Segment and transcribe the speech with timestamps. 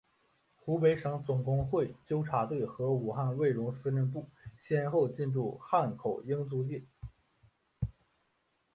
[0.55, 4.27] 湖北省总工会纠察队和武汉卫戍司令部
[4.59, 6.81] 先后进驻汉口英租界。